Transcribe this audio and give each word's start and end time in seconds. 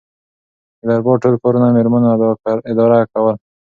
د 0.81 0.81
دربار 0.89 1.17
ټول 1.23 1.35
کارونه 1.43 1.67
میرمنو 1.75 2.09
اداره 2.71 2.99
کول. 3.13 3.35